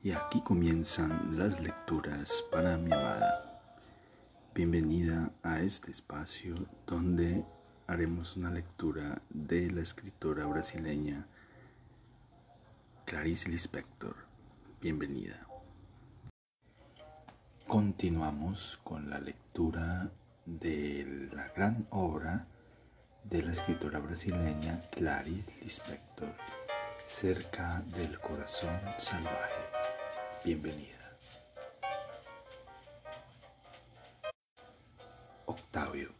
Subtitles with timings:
[0.00, 3.60] Y aquí comienzan las lecturas para mi amada.
[4.54, 6.54] Bienvenida a este espacio
[6.86, 7.44] donde
[7.88, 11.26] haremos una lectura de la escritora brasileña
[13.06, 14.14] Clarice Lispector.
[14.80, 15.44] Bienvenida.
[17.66, 20.12] Continuamos con la lectura
[20.46, 22.46] de la gran obra
[23.24, 26.36] de la escritora brasileña Clarice Lispector,
[27.04, 29.77] Cerca del Corazón Salvaje.
[30.44, 31.16] Bienvenida.
[35.46, 36.10] Octavio.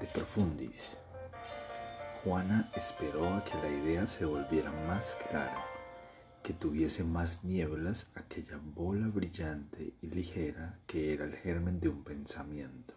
[0.00, 0.98] De Profundis.
[2.24, 5.62] Juana esperó a que la idea se volviera más clara,
[6.42, 12.02] que tuviese más nieblas aquella bola brillante y ligera que era el germen de un
[12.02, 12.94] pensamiento.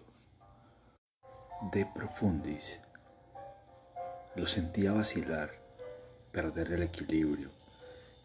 [1.73, 2.79] De Profundis.
[4.35, 5.51] Lo sentía vacilar,
[6.31, 7.49] perder el equilibrio,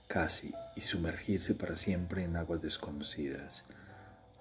[0.06, 3.64] casi, y sumergirse para siempre en aguas desconocidas,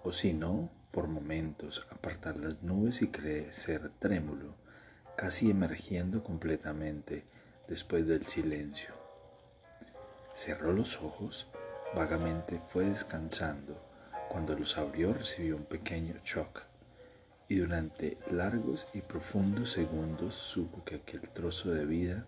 [0.04, 4.56] o si no, por momentos apartar las nubes y crecer trémulo,
[5.18, 7.26] casi emergiendo completamente
[7.68, 8.94] después del silencio.
[10.34, 11.48] Cerró los ojos,
[11.96, 13.82] vagamente fue descansando,
[14.30, 16.64] cuando los abrió recibió un pequeño shock
[17.48, 22.26] y durante largos y profundos segundos supo que aquel trozo de vida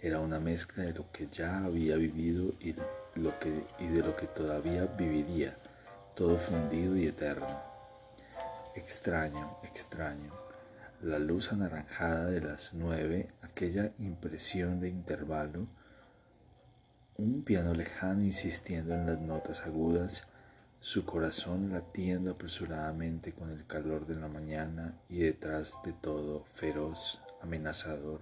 [0.00, 4.86] era una mezcla de lo que ya había vivido y, y de lo que todavía
[4.86, 5.56] viviría,
[6.14, 7.60] todo fundido y eterno.
[8.74, 10.32] Extraño, extraño,
[11.02, 15.66] la luz anaranjada de las nueve, aquella impresión de intervalo,
[17.16, 20.26] un piano lejano insistiendo en las notas agudas,
[20.80, 27.22] su corazón latiendo apresuradamente con el calor de la mañana y detrás de todo feroz,
[27.40, 28.20] amenazador,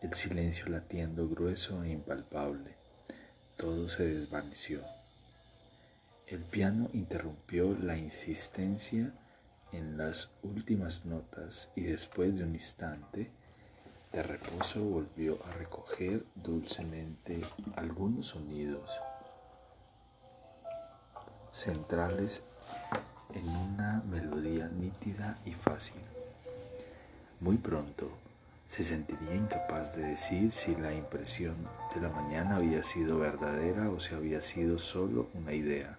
[0.00, 2.74] el silencio latiendo grueso e impalpable.
[3.56, 4.82] Todo se desvaneció.
[6.26, 9.12] El piano interrumpió la insistencia
[9.72, 13.30] en las últimas notas y después de un instante
[14.12, 17.40] de reposo volvió a recoger dulcemente
[17.76, 18.90] algunos sonidos
[21.52, 22.42] centrales
[23.34, 26.00] en una melodía nítida y fácil.
[27.40, 28.29] Muy pronto
[28.70, 31.56] se sentiría incapaz de decir si la impresión
[31.92, 35.98] de la mañana había sido verdadera o si había sido solo una idea.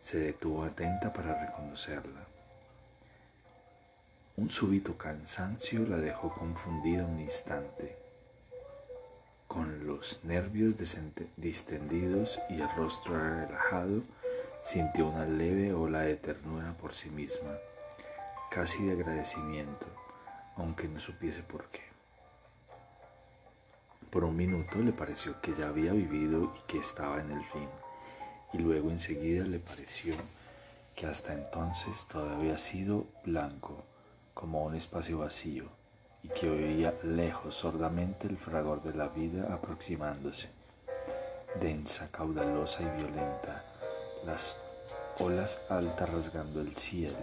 [0.00, 2.26] Se detuvo atenta para reconocerla.
[4.36, 7.96] Un súbito cansancio la dejó confundida un instante.
[9.46, 10.74] Con los nervios
[11.36, 14.02] distendidos y el rostro relajado,
[14.60, 17.56] Sintió una leve ola de ternura por sí misma,
[18.50, 19.86] casi de agradecimiento,
[20.56, 21.82] aunque no supiese por qué.
[24.10, 27.68] Por un minuto le pareció que ya había vivido y que estaba en el fin,
[28.52, 30.14] y luego enseguida le pareció
[30.94, 33.84] que hasta entonces todo había sido blanco,
[34.32, 35.64] como un espacio vacío,
[36.22, 40.48] y que oía lejos sordamente el fragor de la vida aproximándose,
[41.60, 43.64] densa, caudalosa y violenta
[44.24, 44.56] las
[45.18, 47.16] olas altas rasgando el cielo,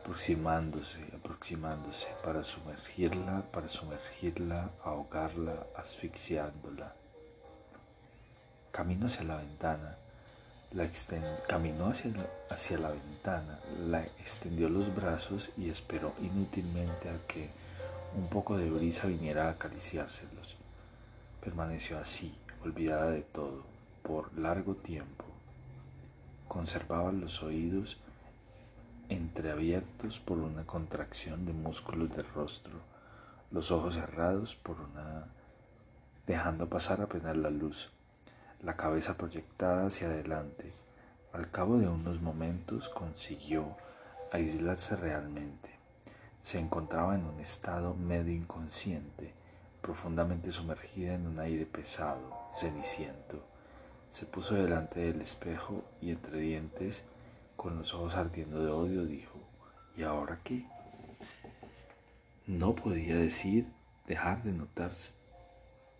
[0.00, 6.94] aproximándose, aproximándose para sumergirla, para sumergirla, ahogarla, asfixiándola.
[8.70, 9.96] Camino hacia la ventana,
[10.72, 10.88] la
[11.48, 17.48] caminó hacia la, hacia la ventana, la extendió los brazos y esperó inútilmente a que
[18.16, 20.56] un poco de brisa viniera a acariciárselos.
[21.42, 22.32] Permaneció así,
[22.62, 23.64] olvidada de todo,
[24.04, 25.24] por largo tiempo
[26.48, 27.98] Conservaba los oídos
[29.08, 32.80] entreabiertos por una contracción de músculos del rostro,
[33.50, 35.26] los ojos cerrados por una
[36.26, 37.90] dejando pasar apenas la luz,
[38.62, 40.72] la cabeza proyectada hacia adelante.
[41.32, 43.76] Al cabo de unos momentos consiguió
[44.32, 45.70] aislarse realmente.
[46.40, 49.32] Se encontraba en un estado medio inconsciente,
[49.80, 53.44] profundamente sumergida en un aire pesado, ceniciento
[54.16, 57.04] se puso delante del espejo y entre dientes,
[57.56, 59.38] con los ojos ardiendo de odio, dijo,
[59.96, 60.64] ¿y ahora qué?
[62.46, 63.66] No podía decir,
[64.06, 64.92] dejar de notar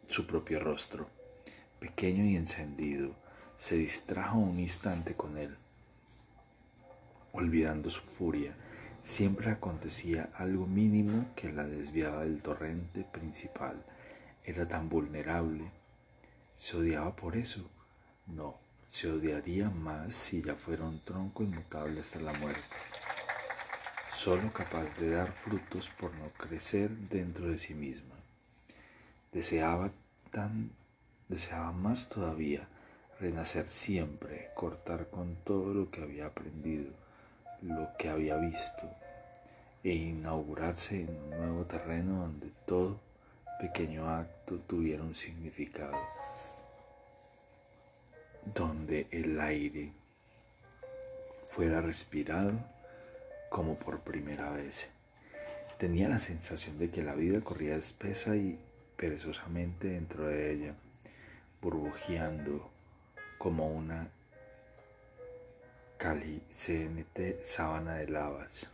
[0.06, 1.08] su propio rostro,
[1.80, 3.14] pequeño y encendido.
[3.56, 5.56] Se distrajo un instante con él,
[7.32, 8.54] olvidando su furia.
[9.02, 13.82] Siempre acontecía algo mínimo que la desviaba del torrente principal.
[14.44, 15.70] Era tan vulnerable.
[16.56, 17.68] Se odiaba por eso
[18.26, 22.62] no, se odiaría más si ya fuera un tronco inmutable hasta la muerte,
[24.12, 28.14] solo capaz de dar frutos por no crecer dentro de sí misma.
[29.32, 29.90] Deseaba
[30.30, 30.70] tan,
[31.28, 32.68] deseaba más todavía
[33.20, 36.92] renacer siempre, cortar con todo lo que había aprendido,
[37.62, 38.90] lo que había visto,
[39.82, 43.00] e inaugurarse en un nuevo terreno donde todo
[43.60, 45.96] pequeño acto tuviera un significado,
[48.54, 49.92] donde el aire
[51.46, 52.52] fuera respirado
[53.50, 54.88] como por primera vez.
[55.78, 58.58] Tenía la sensación de que la vida corría espesa y
[58.96, 60.74] perezosamente dentro de ella,
[61.60, 62.70] burbujeando
[63.38, 64.08] como una
[65.98, 68.66] calicente sábana de lavas.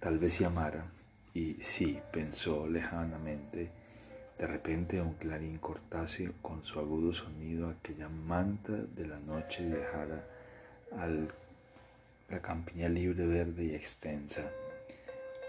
[0.00, 0.84] Tal vez si amara,
[1.34, 3.70] y sí, pensó lejanamente,
[4.38, 9.68] de repente un clarín cortase con su agudo sonido aquella manta de la noche y
[9.68, 10.22] dejara
[10.92, 11.28] al,
[12.28, 14.42] la campiña libre, verde y extensa.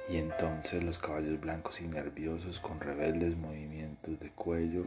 [0.07, 4.85] Y entonces los caballos blancos y nerviosos con rebeldes movimientos de cuello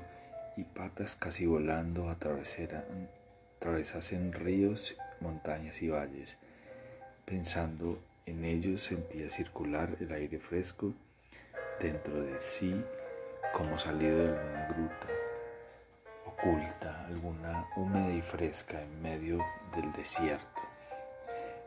[0.56, 6.38] y patas casi volando atravesasen ríos, montañas y valles.
[7.26, 10.94] Pensando en ellos sentía circular el aire fresco
[11.79, 12.82] dentro de sí
[13.52, 15.08] como salido de una gruta
[16.26, 19.44] oculta, alguna húmeda y fresca en medio
[19.75, 20.62] del desierto.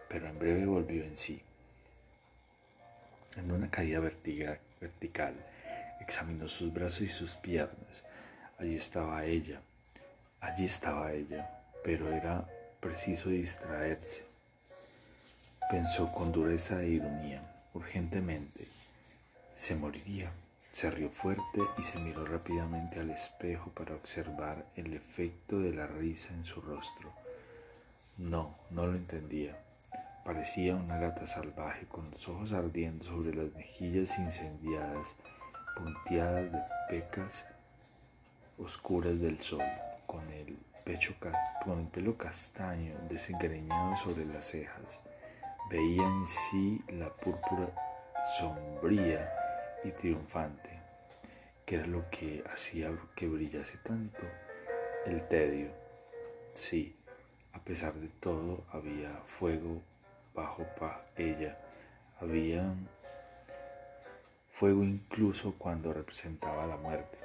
[0.07, 1.41] Pero en breve volvió en sí.
[3.35, 5.35] En una caída vertical,
[5.99, 8.03] examinó sus brazos y sus piernas.
[8.59, 9.59] Allí estaba ella,
[10.39, 11.49] allí estaba ella,
[11.83, 12.47] pero era
[12.79, 14.23] preciso distraerse.
[15.69, 17.41] Pensó con dureza e ironía,
[17.73, 18.65] urgentemente,
[19.53, 20.29] se moriría.
[20.73, 25.85] Se rió fuerte y se miró rápidamente al espejo para observar el efecto de la
[25.85, 27.13] risa en su rostro.
[28.17, 29.55] No, no lo entendía.
[30.25, 35.15] Parecía una gata salvaje con los ojos ardiendo sobre las mejillas incendiadas,
[35.77, 36.59] punteadas de
[36.89, 37.45] pecas
[38.57, 39.61] oscuras del sol,
[40.07, 41.13] con el, pecho,
[41.63, 44.99] con el pelo castaño desengreñado sobre las cejas.
[45.69, 47.69] Veía en sí la púrpura
[48.39, 49.42] sombría
[49.83, 50.69] y triunfante,
[51.65, 54.21] que era lo que hacía que brillase tanto,
[55.05, 55.71] el tedio.
[56.53, 56.95] Sí,
[57.53, 59.81] a pesar de todo había fuego
[60.33, 61.57] bajo pa ella,
[62.19, 62.73] había
[64.51, 67.17] fuego incluso cuando representaba la muerte.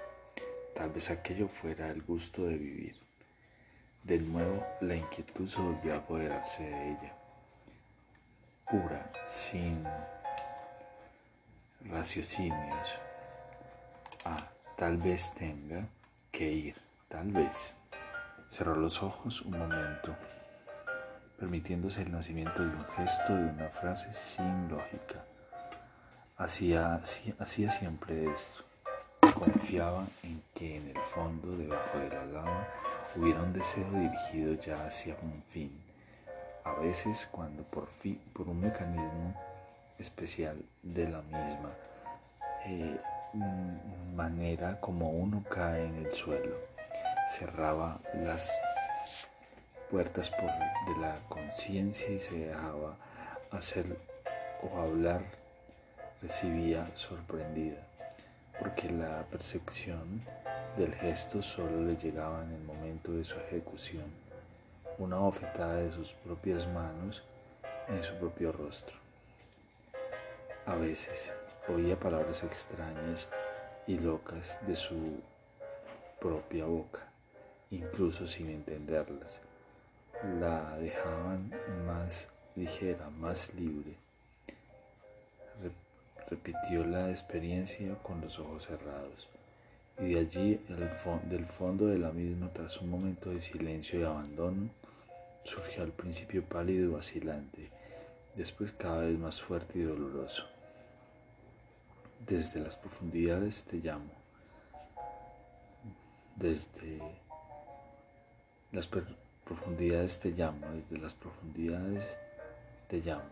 [0.74, 2.96] Tal vez aquello fuera el gusto de vivir.
[4.04, 7.12] De nuevo la inquietud se volvió a apoderarse de ella,
[8.70, 9.84] pura, sin
[11.90, 12.98] raciocinios.
[14.24, 15.86] Ah, tal vez tenga
[16.30, 16.76] que ir,
[17.08, 17.72] tal vez.
[18.48, 20.14] Cerró los ojos un momento,
[21.38, 25.24] permitiéndose el nacimiento de un gesto, de una frase sin lógica.
[26.36, 27.00] Hacía,
[27.38, 28.64] hacía siempre esto.
[29.34, 32.68] Confiaba en que en el fondo, debajo de la lava,
[33.16, 35.70] hubiera un deseo dirigido ya hacia un fin.
[36.64, 39.34] A veces, cuando por, fin, por un mecanismo
[39.98, 41.70] especial de la misma
[42.66, 42.98] eh,
[44.14, 46.56] manera como uno cae en el suelo.
[47.30, 48.50] Cerraba las
[49.90, 50.50] puertas por,
[50.94, 52.96] de la conciencia y se dejaba
[53.50, 53.96] hacer
[54.62, 55.22] o hablar,
[56.20, 57.78] recibía sorprendida,
[58.58, 60.20] porque la percepción
[60.76, 64.04] del gesto solo le llegaba en el momento de su ejecución,
[64.98, 67.22] una bofetada de sus propias manos
[67.88, 69.07] en su propio rostro.
[70.68, 71.34] A veces
[71.66, 73.26] oía palabras extrañas
[73.86, 75.18] y locas de su
[76.20, 77.10] propia boca,
[77.70, 79.40] incluso sin entenderlas.
[80.38, 81.50] La dejaban
[81.86, 83.94] más ligera, más libre.
[86.28, 89.26] repitió la experiencia con los ojos cerrados.
[89.98, 90.60] Y de allí,
[91.30, 94.68] del fondo de la misma, tras un momento de silencio y abandono,
[95.44, 97.70] surgió al principio pálido y vacilante,
[98.36, 100.57] después cada vez más fuerte y doloroso.
[102.28, 104.12] Desde las profundidades te llamo.
[106.36, 107.00] Desde
[108.70, 110.66] las profundidades te llamo.
[110.72, 112.18] Desde las profundidades
[112.86, 113.24] te llamo.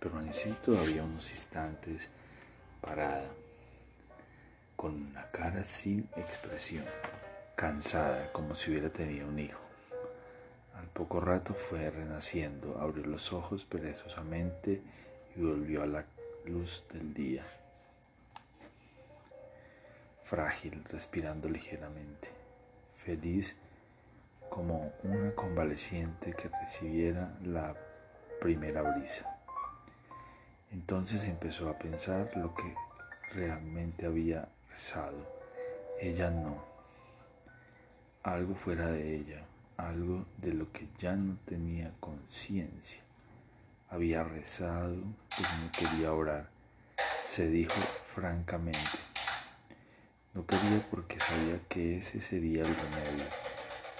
[0.00, 2.08] Permanecí todavía unos instantes
[2.80, 3.28] parada,
[4.76, 6.86] con una cara sin expresión,
[7.54, 9.60] cansada como si hubiera tenido un hijo.
[10.74, 14.80] Al poco rato fue renaciendo, abrió los ojos perezosamente
[15.36, 16.06] y volvió a la
[16.46, 17.44] luz del día
[20.28, 22.28] frágil, respirando ligeramente,
[22.96, 23.56] feliz
[24.50, 27.74] como una convaleciente que recibiera la
[28.38, 29.38] primera brisa.
[30.70, 32.74] Entonces empezó a pensar lo que
[33.32, 35.16] realmente había rezado.
[35.98, 36.62] Ella no.
[38.22, 39.42] algo fuera de ella,
[39.78, 43.00] algo de lo que ya no tenía conciencia.
[43.88, 45.02] Había rezado,
[45.34, 46.50] pero no quería orar.
[47.24, 49.07] Se dijo francamente.
[50.34, 53.24] No quería porque sabía que ese sería el remedio,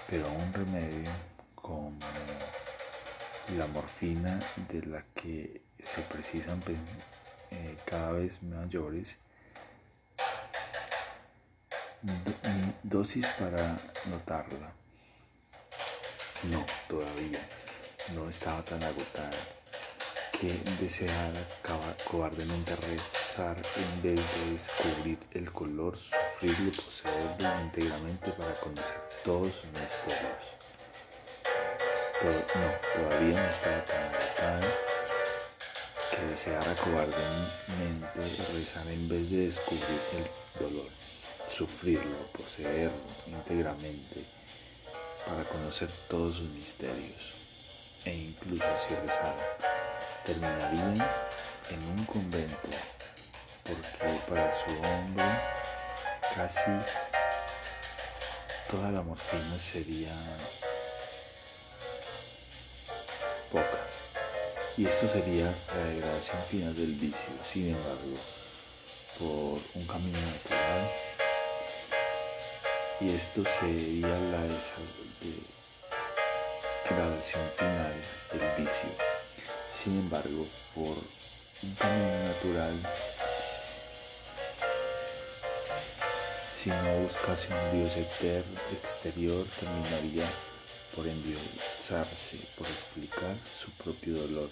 [0.09, 1.11] pero un remedio
[1.55, 1.99] como
[3.57, 6.61] la morfina de la que se precisan
[7.51, 9.17] eh, cada vez mayores
[12.83, 14.71] dosis para notarla.
[16.43, 17.41] No, todavía
[18.13, 19.37] no estaba tan agotada
[20.39, 21.45] que deseara
[22.09, 22.75] cobardemente
[23.29, 30.43] rezar en vez de descubrir el color, sufrirlo, poseerlo íntegramente para conocer todos sus misterios.
[32.23, 34.73] no, todavía no estaba tan agotada
[36.09, 40.89] que deseara cobardemente rezar en vez de descubrir el dolor
[41.49, 44.25] sufrirlo, poseerlo íntegramente
[45.27, 49.57] para conocer todos sus misterios e incluso si rezara,
[50.25, 51.09] terminaría
[51.69, 52.69] en un convento
[53.69, 55.25] porque para su hombre
[56.35, 56.71] casi
[58.69, 60.11] toda la morfina sería
[63.51, 63.79] poca
[64.77, 68.17] y esto sería la degradación final del vicio sin embargo
[69.19, 70.89] por un camino natural
[73.01, 74.41] y esto sería la
[76.89, 77.93] degradación final
[78.33, 78.89] del vicio.
[79.71, 80.45] Sin embargo,
[80.75, 80.97] por
[81.63, 82.73] un camino natural,
[86.59, 90.29] si no buscase un Dios exterior, terminaría
[90.93, 94.49] por endiosarse, por explicar su propio dolor,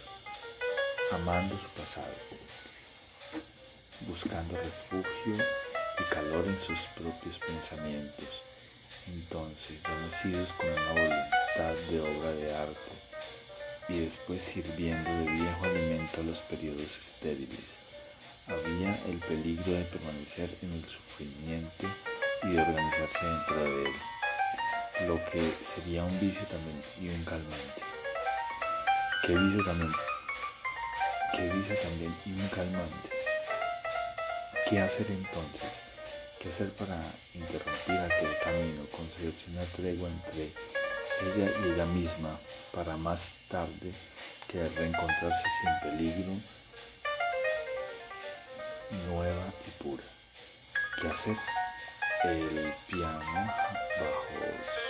[1.11, 2.15] amando su pasado,
[4.07, 5.35] buscando refugio
[5.99, 8.41] y calor en sus propios pensamientos.
[9.07, 12.91] Entonces, nacidos con una voluntad de obra de arte
[13.89, 17.75] y después sirviendo de viejo alimento a los periodos estériles,
[18.47, 23.93] había el peligro de permanecer en el sufrimiento y de organizarse dentro de él,
[25.07, 27.81] lo que sería un vicio también y un calmante.
[29.25, 29.91] ¿Qué vicio también?
[31.35, 33.09] ¿Qué vicio también y un calmante?
[34.69, 35.79] ¿Qué hacer entonces?
[36.39, 37.01] ¿Qué hacer para
[37.33, 38.85] interrumpir aquel camino?
[38.91, 42.37] Conseguirse una tregua entre ella y ella misma
[42.73, 43.91] para más tarde
[44.47, 46.33] que reencontrarse sin peligro,
[49.09, 50.16] nueva y pura.
[50.99, 51.37] ¿Qué hacer?
[52.23, 54.37] El piano bajo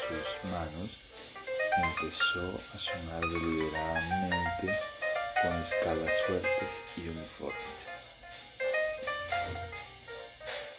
[0.07, 0.89] sus manos
[1.83, 4.79] empezó a sonar deliberadamente
[5.41, 7.65] con escalas fuertes y uniformes.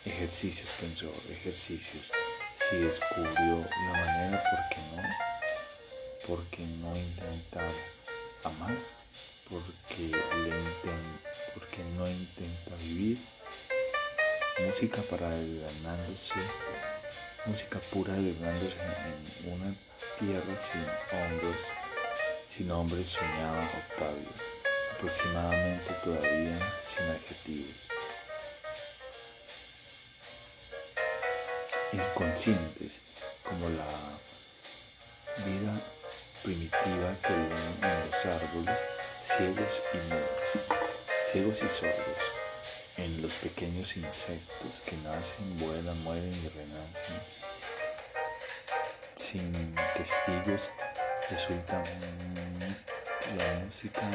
[0.07, 2.11] Ejercicios, pensó, ejercicios.
[2.57, 5.03] Si descubrió la manera, ¿por qué no?
[6.27, 7.71] Porque no intentar
[8.45, 8.75] amar,
[9.51, 10.55] porque, le
[11.55, 13.19] porque no intenta vivir.
[14.67, 16.35] Música para desgranándose,
[17.47, 18.77] música pura desgranándose
[19.45, 19.73] en una
[20.19, 21.57] tierra sin hombres,
[22.51, 24.33] sin hombres soñaba Octavio,
[24.97, 27.89] aproximadamente todavía sin adjetivos.
[31.93, 33.01] inconscientes,
[33.45, 33.87] como la
[35.47, 35.73] vida
[36.43, 38.79] primitiva que viven en los árboles,
[39.23, 40.79] ciegos y mudos,
[41.31, 42.38] ciegos y sordos,
[42.99, 47.17] en los pequeños insectos que nacen, vuelan, mueren y renacen,
[49.15, 50.69] sin testigos,
[51.31, 51.83] resulta
[53.37, 54.11] la música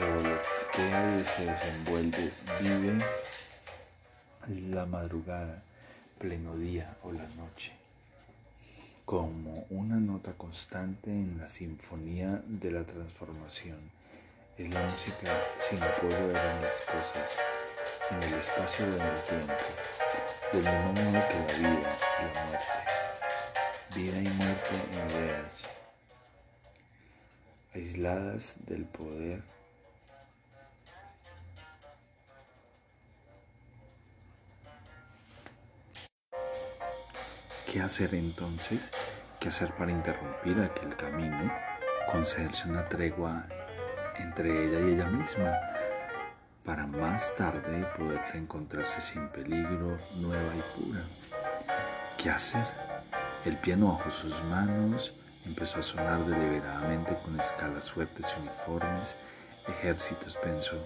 [0.00, 3.04] revolotea y se desenvuelve, vive
[4.70, 5.62] la madrugada
[6.18, 7.72] pleno día o la noche,
[9.04, 13.99] como una nota constante en la sinfonía de la transformación.
[14.60, 17.38] Es la música sin apoyo en las cosas,
[18.10, 19.54] en el espacio o en el tiempo,
[20.52, 22.66] del mismo modo que la vida y la muerte.
[23.94, 25.66] Vida y muerte en ideas,
[27.74, 29.42] aisladas del poder
[37.72, 38.90] ¿Qué hacer entonces?
[39.38, 41.50] ¿Qué hacer para interrumpir aquel camino?
[42.10, 43.46] Concederse una tregua
[44.20, 45.52] entre ella y ella misma
[46.64, 51.02] para más tarde poder reencontrarse sin peligro, nueva y pura.
[52.16, 52.64] ¿Qué hacer?
[53.44, 55.14] El piano bajo sus manos
[55.46, 59.16] empezó a sonar deliberadamente con escalas fuertes y uniformes.
[59.66, 60.76] Ejércitos pensó,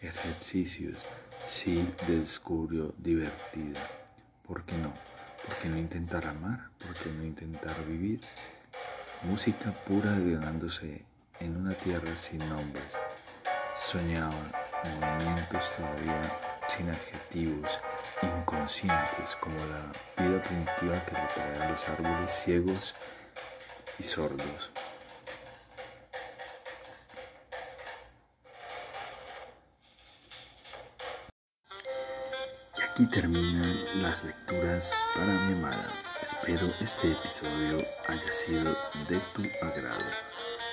[0.00, 1.06] ejercicios,
[1.46, 3.80] sí descubrió divertida.
[4.46, 4.92] ¿Por qué no?
[5.46, 6.70] ¿Por qué no intentar amar?
[6.78, 8.20] ¿Por qué no intentar vivir?
[9.22, 11.07] Música pura ganándose
[11.40, 12.98] en una tierra sin nombres.
[13.76, 14.34] Soñaba
[15.00, 17.78] movimientos todavía sin adjetivos,
[18.22, 22.94] inconscientes como la vida primitiva que le trae a los árboles ciegos
[23.98, 24.70] y sordos.
[32.76, 35.88] Y aquí terminan las lecturas para mi amada.
[36.22, 38.76] Espero este episodio haya sido
[39.08, 40.27] de tu agrado.